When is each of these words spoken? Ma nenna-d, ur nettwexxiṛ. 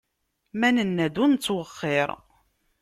Ma 0.59 0.69
nenna-d, 0.75 1.15
ur 1.23 1.29
nettwexxiṛ. 1.29 2.09